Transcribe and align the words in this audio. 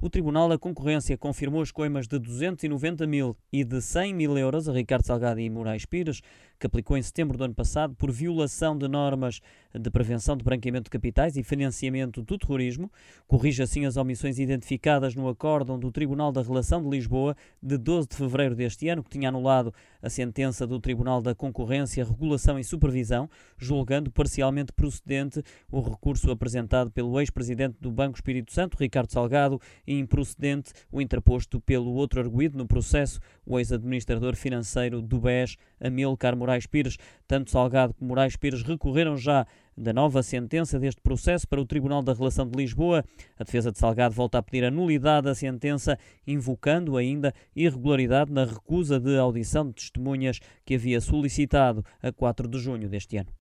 o 0.00 0.10
Tribunal 0.10 0.48
da 0.48 0.58
Concorrência 0.58 1.16
confirmou 1.16 1.62
as 1.62 1.72
coimas 1.72 2.06
de 2.06 2.18
290 2.18 3.06
mil 3.06 3.36
e 3.50 3.64
de 3.64 3.80
100 3.80 4.14
mil 4.14 4.36
euros 4.36 4.68
a 4.68 4.72
Ricardo 4.72 5.06
Salgado 5.06 5.40
e 5.40 5.48
Moraes 5.48 5.86
Pires, 5.86 6.20
que 6.58 6.66
aplicou 6.66 6.96
em 6.96 7.02
setembro 7.02 7.36
do 7.36 7.44
ano 7.44 7.54
passado 7.54 7.94
por 7.94 8.10
violação 8.10 8.76
de 8.76 8.88
normas 8.88 9.40
de 9.78 9.90
prevenção 9.90 10.36
de 10.36 10.44
branqueamento 10.44 10.84
de 10.84 10.90
capitais 10.90 11.36
e 11.36 11.42
financiamento 11.42 12.22
do 12.22 12.38
terrorismo. 12.38 12.90
Corrige 13.26 13.62
assim 13.62 13.84
as 13.84 13.96
omissões 13.96 14.38
identificadas 14.38 15.14
no 15.14 15.28
acórdão 15.28 15.78
do 15.78 15.90
Tribunal 15.90 16.32
da 16.32 16.42
Relação 16.42 16.82
de 16.82 16.88
Lisboa 16.88 17.36
de 17.62 17.76
12 17.76 18.08
de 18.08 18.16
fevereiro 18.16 18.54
deste 18.54 18.88
ano, 18.88 19.02
que 19.02 19.10
tinha 19.10 19.28
anulado 19.28 19.74
a 20.02 20.08
sentença 20.08 20.66
do 20.66 20.80
Tribunal 20.80 21.20
da 21.20 21.34
Concorrência, 21.34 22.04
Regulação 22.04 22.58
e 22.58 22.64
Supervisão, 22.64 23.28
julgando 23.58 24.10
parcialmente 24.10 24.72
procedente 24.72 25.42
o 25.70 25.80
recurso 25.80 26.30
apresentado 26.30 26.90
pelo 26.90 27.20
ex-presidente 27.20 27.76
do 27.80 27.90
Banco 27.90 28.16
Espírito 28.16 28.52
Santo, 28.52 28.76
Ricardo 28.78 29.12
Salgado, 29.12 29.60
e 29.86 29.98
improcedente 29.98 30.72
o 30.90 31.00
interposto 31.00 31.60
pelo 31.60 31.92
outro 31.92 32.20
arguído 32.20 32.56
no 32.56 32.66
processo, 32.66 33.20
o 33.44 33.58
ex-administrador 33.58 34.34
financeiro 34.36 35.02
do 35.02 35.20
BES, 35.20 35.56
Amilcar 35.80 36.36
Moraes 36.46 36.66
Pires. 36.66 36.96
Tanto 37.26 37.50
Salgado 37.50 37.92
como 37.94 38.10
Moraes 38.10 38.36
Pires 38.36 38.62
recorreram 38.62 39.16
já 39.16 39.44
da 39.76 39.92
nova 39.92 40.22
sentença 40.22 40.78
deste 40.78 41.00
processo 41.00 41.46
para 41.46 41.60
o 41.60 41.66
Tribunal 41.66 42.02
da 42.02 42.12
Relação 42.14 42.48
de 42.48 42.56
Lisboa. 42.56 43.04
A 43.36 43.42
defesa 43.42 43.72
de 43.72 43.78
Salgado 43.78 44.14
volta 44.14 44.38
a 44.38 44.42
pedir 44.42 44.64
a 44.64 44.70
nulidade 44.70 45.24
da 45.24 45.34
sentença, 45.34 45.98
invocando 46.24 46.96
ainda 46.96 47.34
irregularidade 47.54 48.32
na 48.32 48.44
recusa 48.44 49.00
de 49.00 49.18
audição 49.18 49.66
de 49.66 49.74
testemunhas 49.74 50.38
que 50.64 50.76
havia 50.76 51.00
solicitado 51.00 51.84
a 52.00 52.12
4 52.12 52.48
de 52.48 52.58
junho 52.58 52.88
deste 52.88 53.16
ano. 53.16 53.30